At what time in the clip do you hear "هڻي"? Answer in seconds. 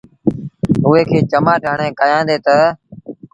1.71-1.89